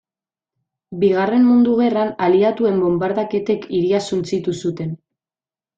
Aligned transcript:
Bigarren 1.03 1.45
Mundu 1.49 1.75
Gerran 1.81 2.09
aliatuen 2.29 2.83
bonbardaketek 2.87 3.71
hiria 3.79 4.05
suntsitu 4.15 4.61
zuten. 4.65 4.97